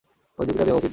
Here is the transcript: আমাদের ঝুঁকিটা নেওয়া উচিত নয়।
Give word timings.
আমাদের 0.03 0.45
ঝুঁকিটা 0.47 0.65
নেওয়া 0.67 0.79
উচিত 0.79 0.87
নয়। 0.87 0.89